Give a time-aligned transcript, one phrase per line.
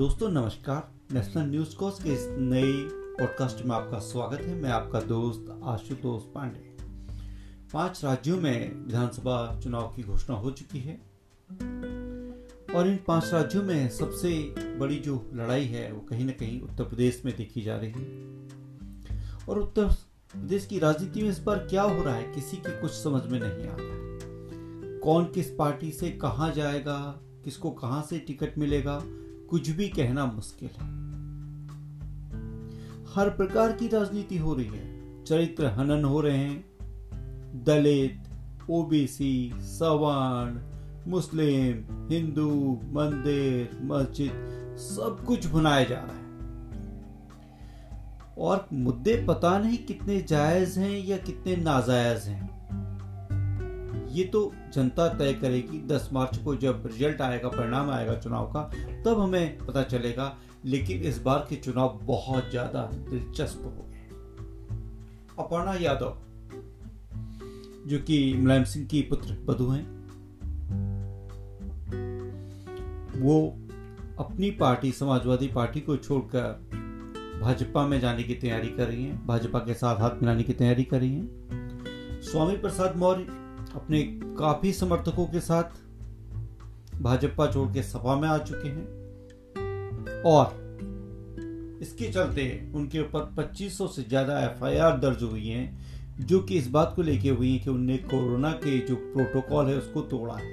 [0.00, 5.00] दोस्तों नमस्कार। National news course के इस नए पॉडकास्ट में आपका स्वागत है। मैं आपका
[5.00, 6.76] दोस्त आशुतोष पांडे।
[7.72, 10.94] पाँच राज्यों में विधानसभा चुनाव की घोषणा हो चुकी है
[12.74, 16.84] और इन पाँच राज्यों में सबसे बड़ी जो लड़ाई है वो कहीं ना कहीं उत्तर
[16.84, 18.08] प्रदेश में देखी जा रही है।
[19.48, 19.86] और उत्तर
[20.32, 23.40] प्रदेश की राजनीति में इस बार क्या हो रहा है किसी की कुछ समझ में
[23.40, 29.02] नहीं आ रहा कौन किस पार्टी से कहा जाएगा किसको कहाँ से टिकट मिलेगा
[29.50, 31.00] कुछ भी कहना मुश्किल है।
[33.14, 36.64] हर प्रकार की राजनीति हो रही है। चरित्र हनन हो रहे हैं।
[37.64, 38.22] दलित
[38.70, 40.60] ओबीसी सवर्ण,
[41.10, 44.32] मुस्लिम, हिंदू, मंदिर, मस्जिद,
[44.78, 46.20] सब कुछ बनाया जा रहा है।
[48.38, 52.59] और मुद्दे पता नहीं कितने जायज़ हैं या कितने नाजायज हैं।
[54.10, 58.62] ये तो जनता तय करेगी 10 मार्च को जब रिज़ल्ट आएगा, परिणाम आएगा चुनाव का,
[59.04, 64.08] तब हमें पता चलेगा। लेकिन इस बार के चुनाव बहुत ज़्यादा दिलचस्प हो गए
[65.38, 66.16] अपर्णा यादव,
[67.86, 69.84] जो कि मुलायम सिंह की पुत्र, बधु हैं,
[73.20, 73.40] वो
[74.18, 76.68] अपनी पार्टी, समाजवादी पार्टी को छोड़कर
[77.42, 80.84] भाजपा में जाने की तैयारी कर रही हैं, भाजपा के साथ हाथ मिलाने की तैयारी
[80.84, 83.39] कर रही हैं। स्वामी प्रसाद मौर्य
[83.76, 84.02] अपने
[84.38, 85.78] काफ़ी समर्थकों के साथ
[87.02, 94.02] भाजपा छोड़ के सपा में आ चुके हैं और इसके चलते उनके ऊपर 2500 से
[94.02, 97.96] ज़्यादा एफआईआर दर्ज हुई हैं, जो कि इस बात को लेके हुई है कि उनने
[97.98, 100.50] कोरोना के जो प्रोटोकॉल है उसको तोड़ा है।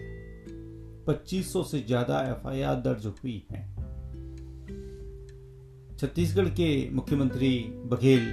[1.05, 3.65] 2500 से ज़्यादा एफआईआर दर्ज हुई है।
[5.97, 8.31] छत्तीसगढ़ के मुख्यमंत्री बघेल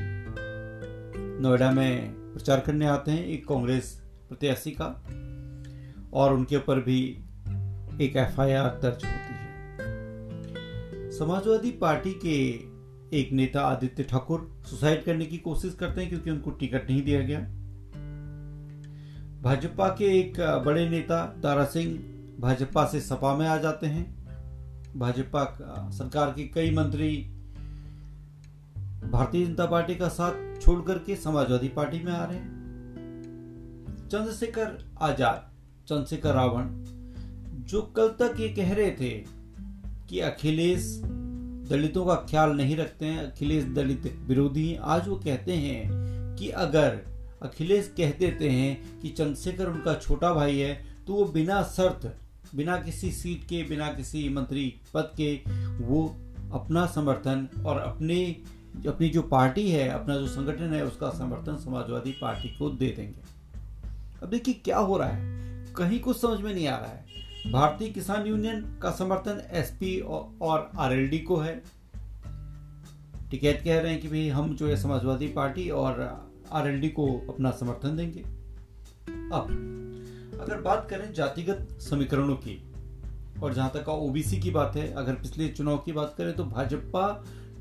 [1.42, 4.03] नोएडा में प्रचार करने आते हैं। एक कांग्रेस
[4.34, 4.86] प्रत्याशी का,
[6.12, 7.00] और उनके ऊपर भी
[8.00, 12.36] एक एफआईआर दर्ज होती है। समाजवादी पार्टी के
[13.18, 17.20] एक नेता आदित्य ठाकुर सुसाइड करने की कोशिश करते हैं क्योंकि उनको टिकट नहीं दिया
[17.20, 17.40] गया।
[19.42, 21.92] भाजपा के एक बड़े नेता तारा सिंह
[22.40, 24.04] भाजपा से सपा में आ जाते हैं।
[24.98, 25.44] भाजपा
[25.90, 27.16] सरकार के कई मंत्री
[29.04, 32.53] भारतीय जनता पार्टी का साथ छोड़ करके समाजवादी पार्टी में आ रहे हैं।
[34.14, 34.66] चंद्रशेखर
[35.02, 35.46] आज़ाद,
[35.88, 36.66] चंद्रशेखर रावण,
[37.64, 39.10] जो कल तक ये कह रहे थे
[40.08, 40.84] कि अखिलेश
[41.70, 47.00] दलितों का ख्याल नहीं रखते हैं, अखिलेश दलित विरोधी आज वो कहते हैं कि अगर
[47.42, 50.72] अखिलेश कह देते हैं कि चंद्रशेखर उनका छोटा भाई है
[51.06, 52.06] तो वो बिना शर्त,
[52.54, 55.34] बिना किसी सीट के, बिना किसी मंत्री पद के
[55.84, 56.06] वो
[56.54, 58.24] अपना समर्थन और अपने,
[58.88, 63.33] अपनी जो पार्टी है, अपना जो संगठन है, उसका समर्थन समाजवादी पार्टी को दे देंगे।
[64.24, 67.88] अब देखिए क्या हो रहा है। कहीं कुछ समझ में नहीं आ रहा है। भारतीय
[67.88, 71.54] किसान यूनियन का समर्थन एसपी और आरएलडी को है।
[73.30, 76.00] टिकैत कह रहे हैं कि भाई हम जो है समाजवादी पार्टी और
[76.52, 78.20] आरएलडी को अपना समर्थन देंगे।
[79.30, 82.60] अब अगर बात करें जातिगत समीकरणों की,
[83.42, 87.06] और जहाँ तक ओबीसी की बात है, अगर पिछले चुनाव की बात करें तो भाजपा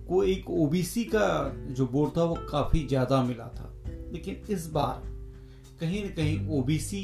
[0.09, 1.27] को एक ओबीसी का
[1.69, 3.73] जो वोट था वो काफ़ी ज़्यादा मिला था।
[4.11, 5.11] लेकिन इस बार
[5.83, 7.01] कहीं न कहीं ओबीसी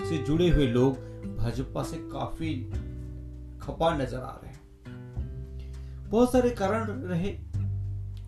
[0.00, 0.96] से जुड़े हुए लोग
[1.36, 2.54] भाजपा से काफ़ी
[3.62, 4.60] खपा नज़र आ रहे हैं।
[6.10, 7.30] बहुत सारे कारण रहे।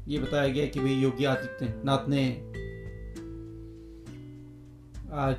[0.08, 2.24] ये बताया गया कि भाई योगी आदित्यनाथ ने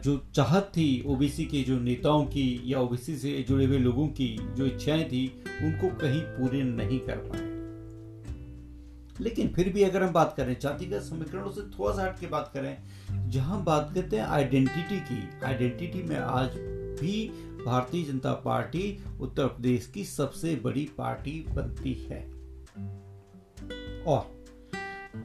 [0.03, 4.37] जो चाहत थी ओबीसी के जो नेताओं की या ओबीसी से जुड़े हुए लोगों की
[4.55, 5.27] जो इच्छाएँ थी
[5.63, 7.46] उनको कहीं पूरे नहीं कर पाए।
[9.21, 12.51] लेकिन फिर भी अगर हम बात करें जातिगत समीकरणों से थोड़ा सा हट के बात
[12.53, 12.77] करें,
[13.29, 16.49] जहाँ बात करते हैं आइडेंटिटी की आइडेंटिटी में आज
[17.01, 17.27] भी
[17.65, 22.21] भारतीय जनता पार्टी उत्तर प्रदेश की सबसे बड़ी पार्टी बनती है।
[24.03, 24.45] और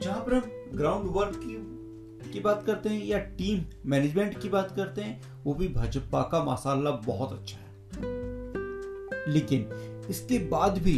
[0.01, 1.73] जहाँ पर हम ग्राउंड वर्क की
[2.33, 6.43] की बात करते हैं या टीम मैनेजमेंट की बात करते हैं, वो भी भाजपा का
[6.43, 7.73] मासाला बहुत अच्छा है।
[9.33, 9.67] लेकिन
[10.09, 10.95] इसके बाद भी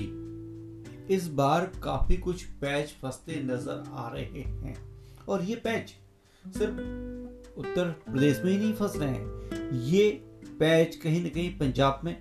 [1.12, 4.76] इस बार काफ़ी कुछ पैच फंसते नज़र आ रहे हैं।
[5.30, 5.94] और ये पैच
[6.46, 10.10] सिर्फ़ उत्तर प्रदेश में ही नहीं फंस रहे हैं। ये
[10.60, 12.16] पैच कहीं ना कहीं पंजाब में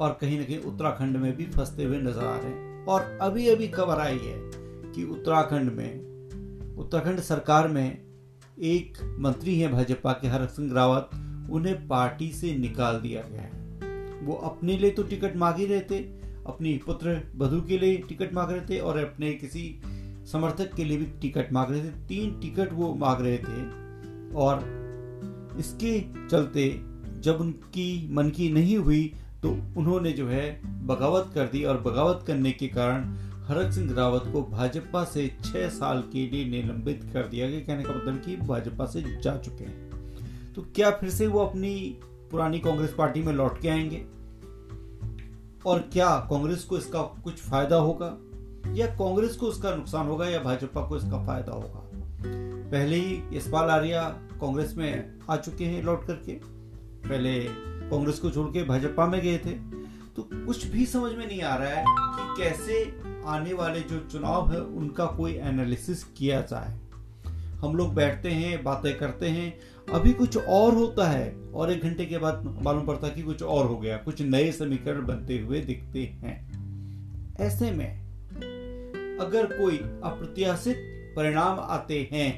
[0.00, 3.48] और कहीं ना कहीं उत्तराखंड में भी फंसते हुए नज़र आ रहे हैं। और अभी
[3.48, 4.38] अभी खबर आई है
[4.92, 8.02] कि उत्तराखंड में, उत्तराखंड सरकार में
[8.58, 11.10] एक मंत्री हैं भाजपा के हरक सिंह रावत,
[11.50, 15.80] उन्हें पार्टी से निकाल दिया गया है। वो अपने लिए तो टिकट मांग ही रहे
[15.80, 19.82] थे अपनी पुत्र बधु के लिए टिकट मांग रहे थे और अपने किसी
[20.32, 23.64] समर्थक के लिए भी टिकट मांग रहे थे। तीन टिकट वो मांग रहे थे
[24.34, 24.56] और
[25.58, 26.00] इसके
[26.30, 26.80] चलते
[27.20, 29.12] जब उनकी मन की नहीं हुई
[29.42, 33.04] तो उन्होंने जो है बगावत कर दी और बगावत करने के कारण
[33.42, 37.82] हरक सिंह रावत को भाजपा से छह साल के लिए निलंबित कर दिया गया। कहने
[37.82, 41.98] का मतलब कि भाजपा से जा चुके हैं। तो क्या फिर से वो अपनी
[42.30, 44.04] पुरानी कांग्रेस पार्टी में लौट के आएँगे?
[45.66, 48.16] और क्या कांग्रेस को इसका कुछ फ़ायदा होगा?
[48.74, 51.90] या कांग्रेस को इसका नुकसान होगा या भाजपा को इसका फ़ायदा होगा?
[52.70, 54.08] पहले ही यशपाल आर्या
[54.40, 56.32] कांग्रेस में आ चुके हैं लौट करके।
[57.08, 57.44] पहले
[57.90, 59.82] कांग्रेस को छोड़ के भाजपा में गए थे।
[60.16, 64.52] तो कुछ भी समझ में नहीं आ रहा है कि कैसे आने वाले जो चुनाव
[64.52, 66.78] है, उनका कोई एनालिसिस किया जाए।
[67.58, 69.58] हम लोग बैठते हैं, बातें करते हैं
[69.90, 73.42] अभी कुछ और होता है, और एक घंटे के बाद मालूम पड़ता है कि कुछ
[73.42, 78.00] और हो गया, कुछ नए समीकरण बनते हुए दिखते हैं। ऐसे में,
[79.20, 80.76] अगर कोई अप्रत्याशित
[81.16, 82.30] परिणाम आते हैं,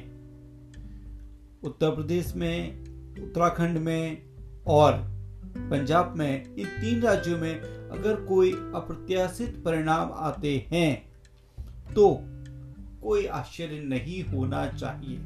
[1.63, 2.79] उत्तर प्रदेश में,
[3.23, 4.21] उत्तराखंड में,
[4.67, 4.93] और
[5.57, 7.53] पंजाब में, इन तीन राज्यों में
[7.89, 11.05] अगर कोई अप्रत्याशित परिणाम आते हैं
[11.93, 12.17] तो
[13.01, 15.17] कोई आश्चर्य नहीं होना चाहिए।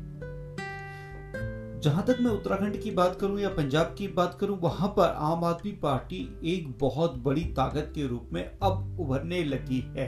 [1.81, 5.43] जहाँ तक मैं उत्तराखंड की बात करूँ या पंजाब की बात करूँ, वहाँ पर आम
[5.43, 10.07] आदमी पार्टी एक बहुत बड़ी ताकत के रूप में अब उभरने लगी है।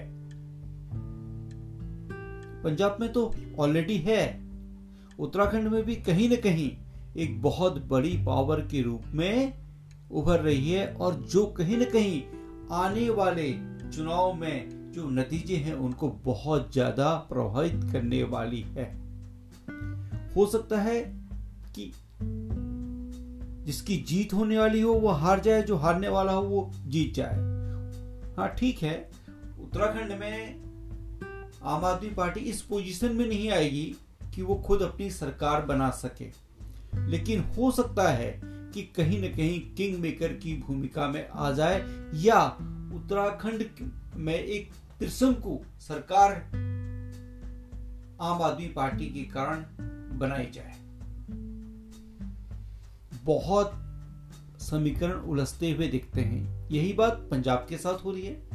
[2.64, 4.24] पंजाब में तो ऑलरेडी है।
[5.20, 6.72] उत्तराखंड में भी कहीं ना कहीं
[7.18, 9.54] एक बहुत बड़ी पावर के रूप में
[10.12, 12.22] उभर रही है और जो कहीं ना कहीं
[12.72, 13.52] आने वाले
[13.94, 18.92] चुनाव में जो नतीजे हैं, उनको बहुत ज़्यादा प्रभावित करने वाली है।
[20.36, 21.21] हो सकता है
[21.76, 21.94] कि।
[23.66, 27.36] जिसकी जीत होने वाली हो, वो हार जाए, जो हारने वाला हो, वो जीत जाए।
[28.34, 29.12] हाँ ठीक है।
[29.62, 30.62] उत्तराखंड में
[31.64, 33.96] आम आदमी पार्टी इस पोजीशन में नहीं आएगी
[34.36, 36.32] कि वो खुद अपनी सरकार बना सके।
[36.96, 41.86] लेकिन हो सकता है कि कहीं न कहीं किंग मेकर की भूमिका में आ जाए,
[42.14, 42.46] या
[42.96, 46.36] उत्तराखंड में एक त्रिशंकु सरकार
[48.22, 49.66] आम आदमी पार्टी के कारण
[50.20, 50.81] बनाई जाए।
[53.24, 53.72] बहुत
[54.60, 58.48] समीकरण उलझते हुए दिखते हैं। यही बात पंजाब के साथ हो रही है।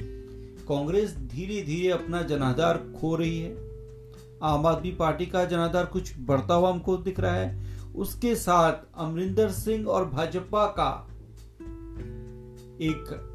[0.68, 3.56] कांग्रेस धीरे धीरे अपना जनाधार खो रही है।
[4.42, 7.66] आम आदमी पार्टी का जनाधार कुछ बढ़ता हुआ हमको दिख रहा है।
[7.96, 11.08] उसके साथ अमरिंदर सिंह और भाजपा का
[12.80, 13.32] एक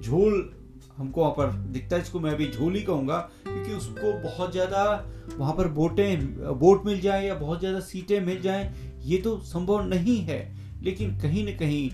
[0.00, 0.59] झोल
[1.00, 4.82] हमको वहाँ पर दिखता है इसको मैं अभी झोली कहूँगा, क्योंकि उसको बहुत ज़्यादा
[5.36, 9.86] वहाँ पर वोटें वोट मिल जाए या बहुत ज़्यादा सीटें मिल जाए, ये तो संभव
[9.88, 10.40] नहीं है।
[10.82, 11.90] लेकिन कहीं ना कहीं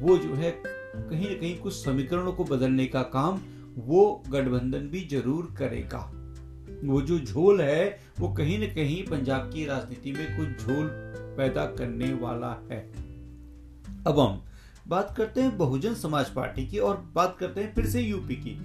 [0.00, 3.40] वो जो है, कहीं न कहीं कुछ समीकरणों को बदलने का काम
[3.78, 5.98] वो गठबंधन भी ज़रूर करेगा।
[6.84, 10.88] वो जो झोल है, वो कहीं न कहीं पंजाब की राजनीति में कुछ झोल
[11.36, 12.80] पैदा करने वाला है।
[14.06, 14.42] अब हम
[14.88, 18.58] बात करते हैं बहुजन समाज पार्टी की और बात करते हैं फिर से यूपी की।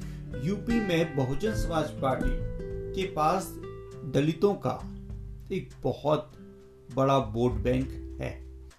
[0.48, 2.30] यूपी में बहुजन समाज पार्टी
[2.94, 3.48] के पास
[4.14, 4.80] दलितों का
[5.52, 6.32] एक बहुत
[6.96, 7.90] बड़ा वोट बैंक
[8.22, 8.32] है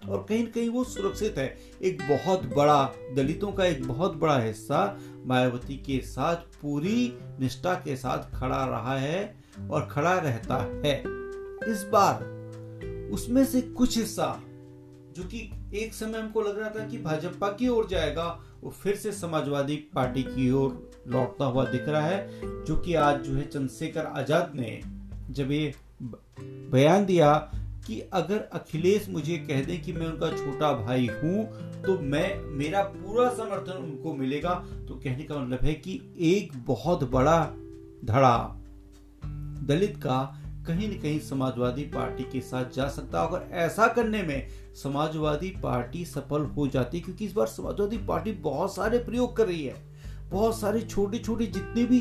[0.09, 4.39] और कहीं ना कहीं वो सुरक्षित है। एक बहुत बड़ा दलितों का एक बहुत बड़ा
[4.39, 9.35] हिस्सा मायावती के साथ पूरी निष्ठा के साथ खड़ा रहा है
[9.71, 10.99] और खड़ा रहता है।
[11.71, 12.23] इस बार
[13.13, 14.41] उसमें से कुछ हिस्सा
[15.15, 18.95] जो कि एक समय हमको लग रहा था कि भाजपा की ओर जाएगा, वो फिर
[18.95, 23.47] से समाजवादी पार्टी की ओर लौटता हुआ दिख रहा है, जो कि आज जो है
[23.47, 24.81] चंद्रशेखर आज़ाद ने
[25.29, 25.73] जब ये
[26.71, 27.51] बयान दिया
[27.87, 31.45] कि अगर अखिलेश मुझे कह दें कि मैं उनका छोटा भाई हूँ
[31.81, 34.53] तो मैं, मेरा पूरा समर्थन उनको मिलेगा
[34.87, 37.39] तो कहने का मतलब है कि एक बहुत बड़ा
[38.05, 38.59] धड़ा
[39.65, 44.23] दलित का कहीं न कहीं समाजवादी पार्टी के साथ जा सकता है। अगर ऐसा करने
[44.23, 44.47] में
[44.83, 49.63] समाजवादी पार्टी सफल हो जाती, क्योंकि इस बार समाजवादी पार्टी बहुत सारे प्रयोग कर रही
[49.65, 49.75] है।
[50.29, 51.99] बहुत सारे छोटे छोटे जितने भी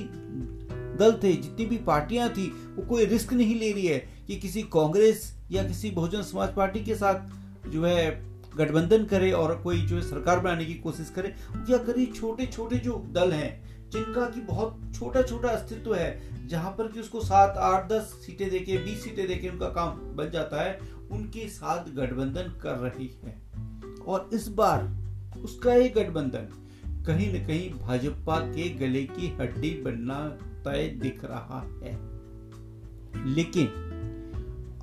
[0.98, 4.62] दल थे, जितनी भी पार्टियाँ थी, वो कोई रिस्क नहीं ले रही है कि किसी
[4.62, 8.10] कांग्रेस या किसी बहुजन समाज पार्टी के साथ जो है
[8.56, 12.76] गठबंधन करे और कोई जो है सरकार बनाने की कोशिश करे। क्या करे छोटे छोटे
[12.76, 17.56] जो दल हैं जिनका की बहुत छोटा छोटा अस्तित्व है, जहाँ पर कि उसको सात,
[17.56, 20.78] आठ, दस सीटें देके, बीस सीटें देके उनका काम बन जाता है,
[21.10, 23.42] उनके साथ गठबंधन कर रही है।
[24.06, 24.96] और इस बार
[25.44, 26.58] उसका एक गठबंधन
[27.06, 30.28] कहीं न कहीं भाजपा के गले की हड्डी बनना
[30.64, 32.12] तय दिख रहा है।
[33.26, 33.66] लेकिन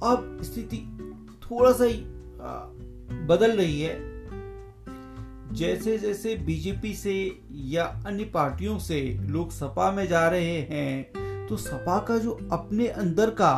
[0.03, 0.77] अब स्थिति
[1.43, 2.03] थोड़ा सा ही
[3.25, 4.08] बदल रही है।
[5.51, 7.13] जैसे जैसे बीजेपी से
[7.51, 12.87] या अन्य पार्टियों से लोग सपा में जा रहे हैं तो सपा का जो अपने
[12.87, 13.53] अंदर का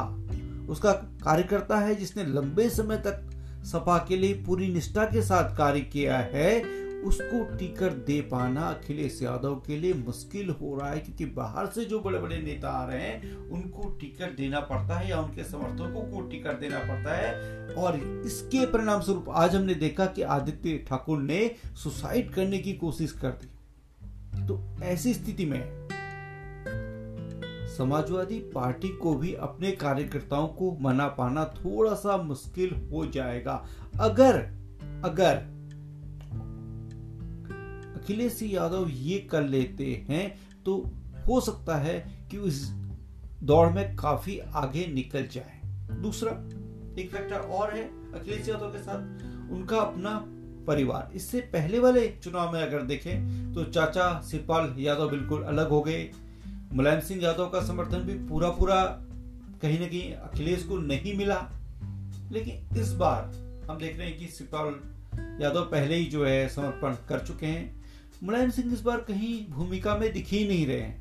[0.69, 0.91] उसका
[1.24, 3.27] कार्यकर्ता है जिसने लंबे समय तक
[3.65, 6.62] सपा के लिए पूरी निष्ठा के साथ कार्य किया है
[7.01, 11.86] उसको टिकट दे पाना अखिलेश यादव के लिए मुश्किल हो रहा है, क्योंकि बाहर से
[11.86, 16.01] जो बड़े बड़े नेता आ रहे हैं, उनको टिकट देना पड़ता है या उनके समर्थकों
[16.03, 21.20] को टिकट देना पड़ता है। और इसके परिणाम स्वरूप आज हमने देखा कि आदित्य ठाकुर
[21.20, 21.39] ने
[21.84, 25.88] सुसाइड करने की कोशिश कर दी। तो ऐसी स्थिति में
[27.72, 33.53] समाजवादी पार्टी को भी अपने कार्यकर्ताओं को मना पाना थोड़ा सा मुश्किल हो जाएगा।
[34.00, 34.38] अगर
[35.05, 35.43] अगर
[38.01, 40.77] अखिलेश यादव ये कर लेते हैं तो
[41.27, 42.70] हो सकता है कि उस
[43.43, 45.62] दौड़ में काफ़ी आगे निकल जाए।
[46.01, 46.31] दूसरा,
[47.01, 50.24] एक फैक्टर और है अखिलेश यादव के साथ, उनका अपना
[50.67, 55.81] परिवार। इससे पहले वाले चुनाव में अगर देखें तो चाचा शिवपाल यादव बिल्कुल अलग हो
[55.81, 56.12] गए।
[56.74, 58.84] मुलायम सिंह यादव का समर्थन भी पूरा पूरा
[59.62, 61.39] कहीं ना कहीं अखिलेश को नहीं मिला।
[62.31, 63.24] लेकिन इस बार
[63.70, 67.80] हम देख रहे हैं कि शिवपाल यादव पहले ही जो है समर्पण कर चुके हैं।
[68.23, 70.99] मुलायम सिंह इस बार कहीं भूमिका में दिख ही नहीं रहे हैं।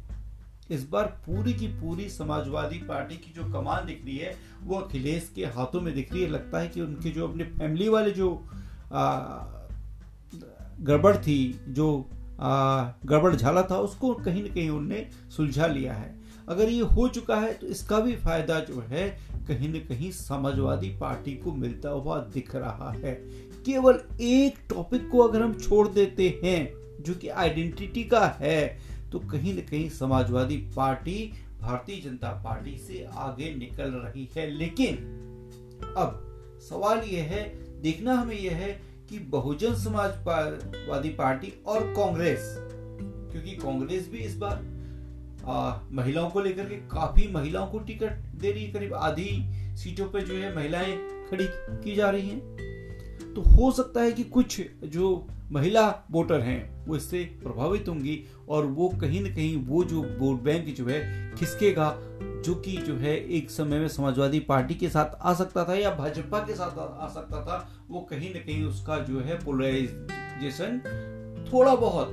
[0.71, 5.31] इस बार पूरी की पूरी समाजवादी पार्टी की जो कमान दिख रही है, वो अखिलेश
[5.35, 8.31] के हाथों में दिख रही है। लगता है कि उनके जो अपने फैमिली वाले जो
[10.81, 12.09] गड़बड़ थी, जो
[12.41, 17.37] गड़बड़ झाला था, उसको कहीं ना कहीं उनने सुलझा लिया है। अगर ये हो चुका
[17.37, 19.09] है तो इसका भी फ़ायदा जो है,
[19.49, 23.15] कहीं न कहीं समाजवादी पार्टी को मिलता हुआ दिख रहा है।
[23.67, 28.79] केवल एक टॉपिक को अगर हम छोड़ देते हैं जो कि आइडेंटिटी का है
[29.13, 34.97] तो कहीं ना कहीं समाजवादी पार्टी भारतीय जनता पार्टी से आगे निकल रही है। लेकिन
[35.97, 36.27] अब
[36.69, 37.43] सवाल यह है
[37.83, 38.71] देखना हमें यह है
[39.11, 42.55] कि बहुजन समाजवादी पार्टी और कांग्रेस
[43.33, 44.63] क्योंकि कांग्रेस भी इस बार
[45.47, 49.31] आ, महिलाओं को लेकर के काफ़ी महिलाओं को टिकट दे रही है। करीब आधी
[49.77, 50.97] सीटों पर जो है महिलाएँ
[51.31, 51.47] खड़ी
[51.85, 52.41] की जा रही हैं।
[53.35, 58.19] तो हो सकता है कि कुछ जो महिला वोटर हैं, वो इससे प्रभावित होंगी
[58.49, 61.01] और वो कहीं ना कहीं वो जो वोट बैंक जो है
[61.37, 61.95] खिसकेगा,
[62.45, 65.91] जो कि जो है एक समय में समाजवादी पार्टी के साथ आ सकता था या
[65.95, 70.81] भाजपा के साथ आ सकता था, वो कहीं ना कहीं उसका जो है पोलराइजेशन
[71.53, 72.09] थोड़ा बहुत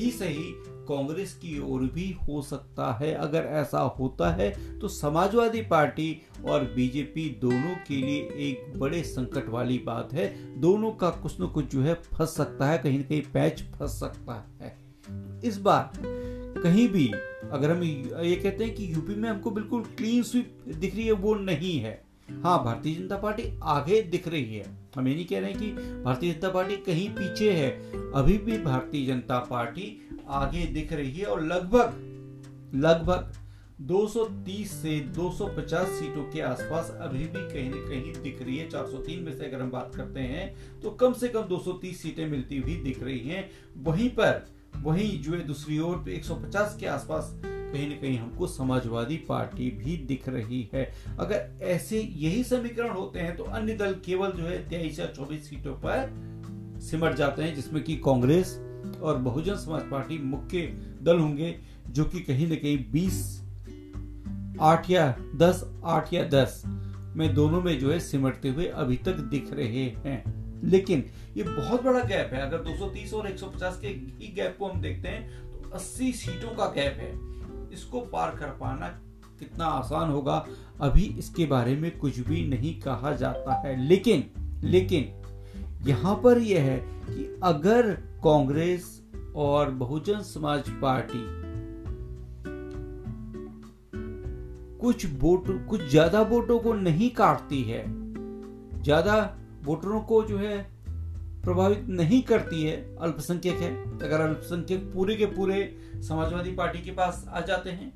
[0.00, 0.44] ही सही
[0.88, 6.64] कांग्रेस की ओर भी हो सकता है। अगर ऐसा होता है तो समाजवादी पार्टी और
[6.76, 10.26] बीजेपी दोनों के लिए एक बड़े संकट वाली बात है।
[10.60, 13.98] दोनों का कुछ न कुछ जो है फंस सकता है, कहीं न कहीं पैच फंस
[14.00, 14.76] सकता है।
[15.44, 15.92] इस बार
[16.56, 17.06] कहीं भी
[17.52, 21.12] अगर हम ये कहते हैं कि यूपी में हमको बिल्कुल क्लीन स्वीप दिख रही है,
[21.12, 22.02] वो नहीं है।
[22.42, 24.64] हाँ भारतीय जनता पार्टी आगे दिख रही है।
[24.96, 27.70] हम ये नहीं कह रहे हैं कि भारतीय जनता पार्टी कहीं पीछे है।
[28.12, 29.86] अभी भी भारतीय जनता पार्टी
[30.28, 32.00] आगे दिख रही है और लगभग
[32.74, 33.32] लगभग
[33.82, 39.20] 230 से 250 सीटों के आसपास अभी भी कहीं न कहीं दिख रही है। 403
[39.20, 42.76] में से अगर हम बात करते हैं तो कम से कम 230 सीटें मिलती हुई
[42.76, 43.48] दिख रही हैं।
[43.84, 49.16] वहीं पर, वहीं जो है दूसरी ओर 150 के आसपास कहीं न कहीं हमको समाजवादी
[49.28, 50.84] पार्टी भी दिख रही है।
[51.18, 55.48] अगर ऐसे यही समीकरण होते हैं तो अन्य दल केवल जो है तेईस या चौबीस
[55.50, 58.58] सीटों पर सिमट जाते हैं, जिसमें कि कांग्रेस
[58.96, 60.60] और बहुजन समाज पार्टी मुख्य
[61.02, 61.58] दल होंगे,
[61.88, 63.44] जो कि कहीं ना कहीं बीस,
[64.60, 66.62] आठ या दस, आठ या दस,
[67.16, 71.04] में दोनों में जो है सिमटते हुए अभी तक दिख रहे हैं। लेकिन
[71.36, 75.08] ये बहुत बड़ा गैप है। अगर 230 और 150 के ही गैप को हम देखते
[75.08, 77.12] हैं तो 80 सीटों का गैप है।
[77.72, 78.88] इसको पार कर पाना
[79.38, 80.46] कितना आसान होगा,
[80.80, 84.30] अभी इसके बारे में कुछ भी नहीं कहा जाता है। लेकिन
[84.64, 85.23] लेकिन
[85.86, 86.76] यहाँ पर यह है
[87.06, 87.90] कि अगर
[88.24, 88.84] कांग्रेस
[89.36, 91.24] और बहुजन समाज पार्टी
[94.80, 97.84] कुछ वोट, कुछ ज़्यादा वोटों को नहीं काटती है,
[98.82, 99.16] ज़्यादा
[99.64, 100.58] वोटरों को जो है
[101.44, 105.76] प्रभावित नहीं करती है, अल्पसंख्यक है अगर अल्पसंख्यक पूरे के पूरे
[106.08, 107.92] समाजवादी पार्टी के पास आ जाते हैं,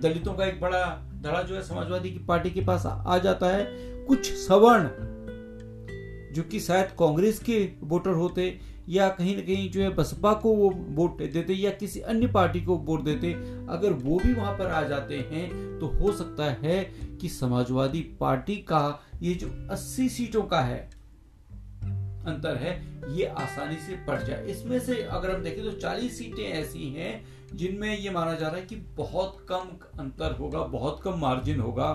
[0.00, 0.84] दलितों का एक बड़ा
[1.22, 3.64] धड़ा जो है समाजवादी की पार्टी के पास आ जाता है,
[4.06, 4.88] कुछ सवर्ण
[6.32, 8.58] जो कि शायद कांग्रेस के वोटर होते
[8.88, 12.60] या कहीं ना कहीं जो है बसपा को वो वोट देते या किसी अन्य पार्टी
[12.60, 13.32] को वोट देते,
[13.70, 15.48] अगर वो भी वहाँ पर आ जाते हैं
[15.80, 16.82] तो हो सकता है
[17.20, 20.78] कि समाजवादी पार्टी का ये जो 80 सीटों का है,
[22.26, 22.72] अंतर है,
[23.16, 27.12] ये आसानी से पड़ जाए। इसमें से अगर हम देखें तो 40 सीटें ऐसी हैं
[27.54, 31.92] जिनमें ये माना जा रहा है कि बहुत कम अंतर होगा, बहुत कम मार्जिन होगा।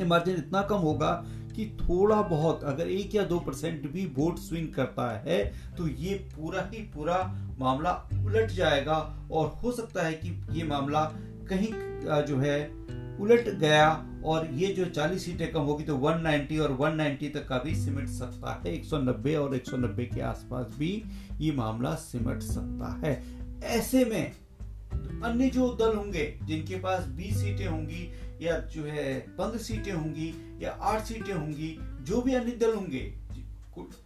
[0.00, 1.12] मार्जिन इतना कम होगा
[1.52, 5.38] कि थोड़ा बहुत अगर एक या दो परसेंट भी वोट स्विंग करता है
[5.78, 7.18] तो ये पूरा ही पूरा
[7.58, 7.92] मामला
[8.24, 8.98] उलट जाएगा
[9.32, 11.04] और हो सकता है कि ये मामला
[11.50, 11.72] कहीं
[12.24, 12.58] जो है,
[13.20, 13.88] उलट गया
[14.24, 18.08] और ये जो 40 सीटें कम होगी तो 190 और 190 तक का भी सिमट
[18.08, 20.92] सकता है। 190 और 190 के आसपास भी
[21.38, 23.12] ये मामला सिमट सकता है।
[23.70, 24.32] ऐसे में
[25.22, 30.32] अन्य जो दल होंगे, जिनके पास 20 सीटें होंगी या जो है पंद्रह सीटें होंगी
[30.62, 33.12] या आठ सीटें होंगी, जो भी अन्य दल होंगे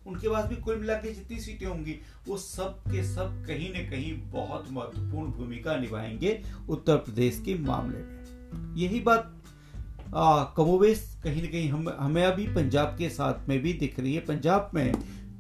[0.06, 1.98] उनके पास भी कुल मिला के जितनी सीटें होंगी,
[2.28, 7.98] वो सब के सब कहीं न कहीं बहुत महत्वपूर्ण भूमिका निभाएँगे उत्तर प्रदेश के मामले
[7.98, 9.30] में। यही बात
[10.56, 14.20] कमोवेश कहीं न कहीं हम, हमें अभी पंजाब के साथ में भी दिख रही है।
[14.20, 14.92] पंजाब में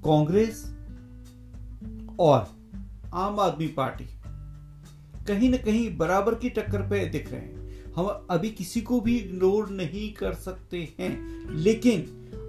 [0.04, 0.64] कांग्रेस
[2.20, 2.48] और
[3.14, 4.06] आम आदमी पार्टी
[5.26, 7.63] कहीं न कहीं बराबर की टक्कर पे दिख रहे हैं।
[7.96, 11.12] हम अभी किसी को भी इग्नोर नहीं कर सकते हैं।
[11.54, 12.00] लेकिन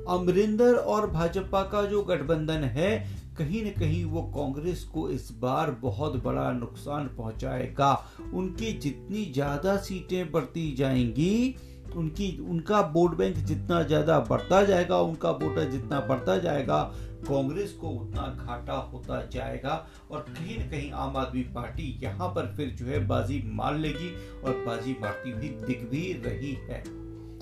[0.09, 5.71] अमरिंदर और भाजपा का जो गठबंधन है, कहीं न कहीं वो कांग्रेस को इस बार
[5.71, 7.93] बहुत बड़ा नुकसान पहुंचाएगा।
[8.33, 11.55] उनकी जितनी ज़्यादा सीटें बढ़ती जाएँगी,
[11.95, 16.79] उनकी, उनका वोट बैंक जितना ज़्यादा बढ़ता जाएगा, उनका वोटर जितना बढ़ता जाएगा
[17.23, 19.75] कांग्रेस को उतना घाटा होता जाएगा
[20.11, 24.09] और कहीं न कहीं आम आदमी पार्टी यहाँ पर फिर जो है बाजी मार लेगी
[24.41, 26.79] और बाजी मारती हुई दिख भी रही है।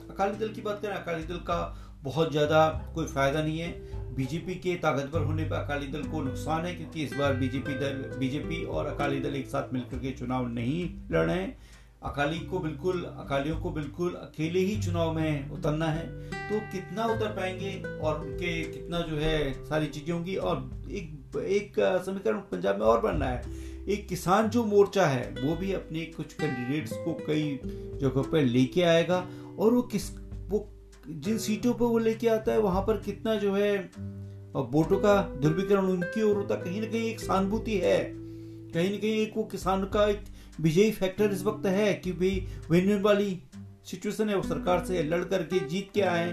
[0.10, 1.60] अकाली दल की बात करें, अकाली दल का
[2.04, 3.72] बहुत ज़्यादा कोई फ़ायदा नहीं है।
[4.16, 8.04] बीजेपी के ताकतवर होने पर अकाली दल को नुकसान है क्योंकि इस बार बीजेपी दल,
[8.20, 11.58] बीजेपी और अकाली दल एक साथ मिलकर के चुनाव नहीं लड़ रहे हैं।
[12.06, 16.08] अकाली को बिल्कुल, अकालियों को बिल्कुल अकेले ही चुनाव में उतरना है।
[16.50, 20.36] तो कितना उतर पाएँगे और उनके कितना जो है सारी चीज़ें होंगी?
[20.36, 20.58] और
[20.92, 23.44] एक एक समीकरण पंजाब में और बनना है।
[23.90, 27.60] एक किसान जो मोर्चा है, वो भी अपने कुछ कैंडिडेट्स को कई
[28.02, 29.28] जगहों पर लेके आएगा।
[29.60, 30.12] और वो किस,
[30.50, 30.68] वो
[31.10, 33.78] जिन सीटों पर वो लेके आता है, वहाँ पर कितना जो है
[34.56, 38.00] वोटों का ध्रुवीकरण, उनकी ओर होता कहीं ना कहीं एक सहानुभूति है।
[38.74, 40.24] कहीं ना कहीं एक वो किसान का एक
[40.62, 43.40] विजयी फैक्टर इस वक्त है कि भाई विन वाली
[43.86, 46.30] सिचुएशन है, वो सरकार से लड़ करके जीत के आए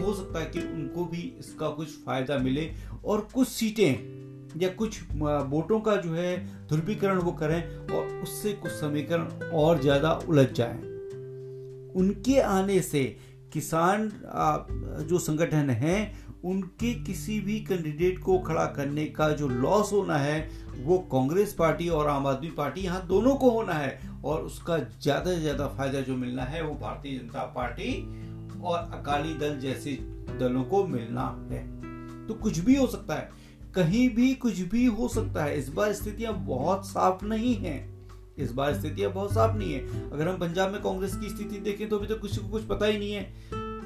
[0.00, 2.70] हो। सकता है कि उनको भी इसका कुछ फ़ायदा मिले
[3.04, 6.36] और कुछ सीटें या कुछ वोटों का जो है
[6.68, 10.76] ध्रुवीकरण वो करें और उससे कुछ समीकरण और ज़्यादा उलझ जाए।
[11.94, 13.04] उनके आने से
[13.52, 14.10] किसान
[15.08, 15.96] जो संगठन है
[16.44, 21.88] उनके किसी भी कैंडिडेट को खड़ा करने का जो लॉस होना है, वो कांग्रेस पार्टी
[21.88, 26.00] और आम आदमी पार्टी, यहाँ दोनों को होना है। और उसका ज़्यादा से ज़्यादा फ़ायदा
[26.00, 27.92] जो मिलना है, वो भारतीय जनता पार्टी
[28.62, 29.92] और अकाली दल जैसे
[30.40, 31.62] दलों को मिलना है।
[32.26, 33.30] तो कुछ भी हो सकता है।
[33.74, 37.78] कहीं भी कुछ भी हो सकता है। इस बार स्थितियाँ बहुत साफ़ नहीं है।
[38.38, 41.88] इस बार स्थितियाँ बहुत साफ़ नहीं है। अगर हम पंजाब में कांग्रेस की स्थिति देखें
[41.88, 43.22] तो अभी तो किसी को कुछ पता ही नहीं है।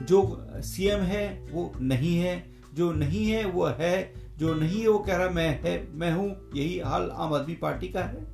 [0.03, 4.99] जो सीएम है, वो नहीं है। जो नहीं है, वो है। जो नहीं है, वो
[4.99, 8.25] कह रहा, मैं है, मैं हूँ। यही हाल आम आदमी पार्टी का है।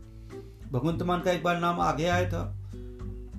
[0.72, 2.56] भगवंत मान का एक बार नाम आगे आया था।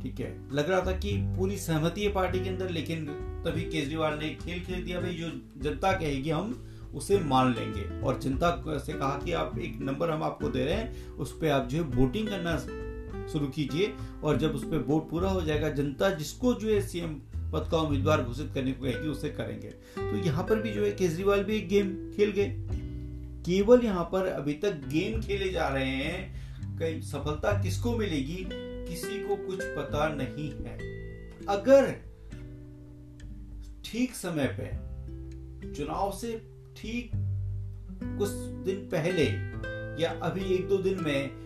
[0.04, 3.06] ठीक है। लग रहा था कि पूरी सहमति है पार्टी के अंदर, लेकिन
[3.46, 5.30] तभी केजरीवाल ने खेल खेल दिया। भाई, जो
[5.64, 10.24] जनता कहेगी हम, उसे मान लेंगे। और जनता से कहा कि आप एक नंबर हम
[10.24, 12.58] आपको दे रहे हैं, उस पर आप जो है वोटिंग करना
[13.28, 17.20] शुरू कीजिए। और जब उस पर वोट पूरा हो जाएगा, जनता जिसको जो है सीएम
[17.54, 20.92] पद का उम्मीदवार घोषित करने को कहेगी उसे करेंगे। तो यहाँ पर भी जो है
[20.92, 22.56] केजरीवाल भी एक गेम खेल गए।
[23.46, 26.42] केवल यहाँ पर अभी तक गेम खेले जा रहे हैं।
[26.80, 28.46] कई सफलता किसको मिलेगी,
[28.90, 30.78] किसी को कुछ पता नहीं है।
[31.46, 31.92] अगर
[33.86, 36.42] ठीक समय पे चुनाव से
[36.78, 37.12] ठीक
[38.20, 38.30] कुछ
[38.66, 39.26] दिन पहले
[40.04, 41.42] या अभी एक दो दिन में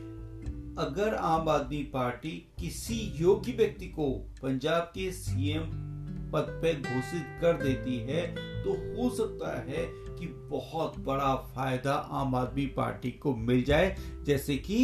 [0.79, 4.11] अगर आम आदमी पार्टी किसी योग्य व्यक्ति को
[4.43, 5.94] पंजाब के सीएम
[6.35, 8.25] पद पे घोषित कर देती है
[8.63, 9.85] तो हो सकता है
[10.17, 14.77] कि बहुत बड़ा फ़ायदा आम आदमी पार्टी को मिल जाए। जैसे कि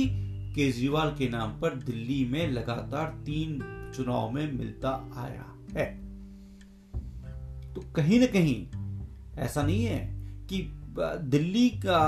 [0.55, 3.59] केजरीवाल के नाम पर दिल्ली में लगातार तीन
[3.95, 5.85] चुनाव में मिलता आया है।
[7.73, 8.55] तो कहीं ना कहीं
[9.39, 9.99] ऐसा नहीं है
[10.47, 11.99] कि दिल्ली का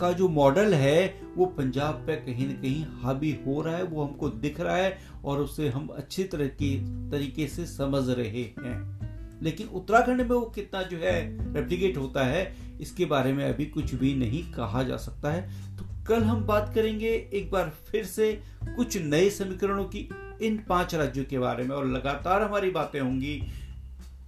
[0.00, 4.04] का जो मॉडल है, वो पंजाब पे कहीं ना कहीं हावी हो रहा है, वो
[4.04, 6.76] हमको दिख रहा है। और उसे हम अच्छी तरह की
[7.10, 9.00] तरीके से समझ रहे हैं।
[9.42, 13.94] लेकिन उत्तराखंड में वो कितना जो है रेप्लीकेट होता है, इसके बारे में अभी कुछ
[13.94, 18.42] भी नहीं कहा जा सकता है। तो कल हम बात करेंगे एक बार फिर से
[18.64, 20.08] कुछ नए समीकरणों की
[20.42, 23.42] इन पाँच राज्यों के बारे में। और लगातार हमारी बातें होंगी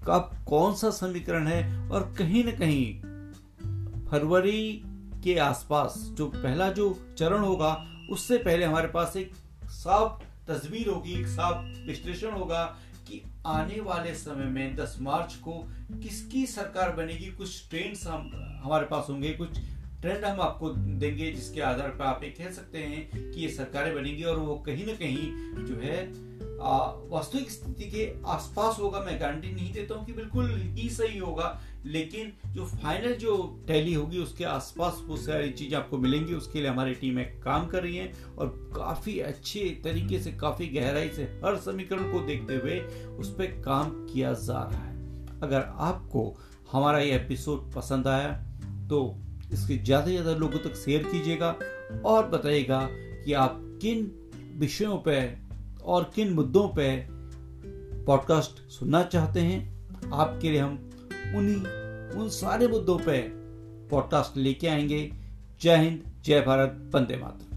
[0.07, 3.01] कब कौन सा समीकरण है और कहीं ना कहीं
[4.07, 4.83] फरवरी
[5.25, 9.33] के आसपास जो पहला जो चरण होगा, उससे पहले हमारे पास एक
[9.65, 12.65] साफ़ तस्वीर होगी, एक साफ़ विश्लेषण होगा
[13.07, 15.53] कि आने वाले समय में 10 मार्च को
[15.93, 18.31] किसकी सरकार बनेगी। कुछ ट्रेंड्स हम,
[18.65, 19.59] हमारे पास होंगे, कुछ
[20.01, 23.95] ट्रेंड हम आपको देंगे जिसके आधार पर आप ये कह सकते हैं कि ये सरकारें
[23.95, 26.01] बनेंगी और वो कहीं ना कहीं जो है
[27.11, 31.49] वास्तविक स्थिति के आसपास होगा। मैं गारंटी नहीं देता हूँ कि बिल्कुल ही सही होगा
[31.87, 33.35] लेकिन जो फाइनल जो
[33.67, 37.67] टैली होगी, उसके आसपास वो सारी चीज़ें आपको मिलेंगी। उसके लिए हमारी टीम एक काम
[37.67, 42.55] कर रही है और काफ़ी अच्छे तरीके से, काफ़ी गहराई से हर समीकरण को देखते
[42.55, 42.79] हुए
[43.19, 46.35] उस पर काम किया जा रहा है। अगर आपको
[46.73, 48.31] हमारा ये एपिसोड पसंद आया
[48.89, 49.01] तो
[49.53, 51.57] इसके ज़्यादा से ज़्यादा लोगों तक शेयर कीजिएगा
[52.07, 52.81] और बताइएगा
[53.25, 54.11] कि आप किन
[54.59, 55.37] विषयों पर
[55.85, 57.07] और किन मुद्दों पर
[58.07, 60.79] पॉडकास्ट सुनना चाहते हैं। आपके लिए हम
[61.37, 61.57] उन्हीं
[62.21, 63.21] उन सारे मुद्दों पे
[63.89, 65.13] पॉडकास्ट लेके आएँगे।
[65.61, 67.52] जय हिंद जय भारत वंदे मातरम।